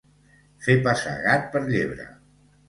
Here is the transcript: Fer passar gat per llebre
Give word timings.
Fer 0.67 0.75
passar 0.87 1.13
gat 1.27 1.45
per 1.57 1.63
llebre 1.69 2.09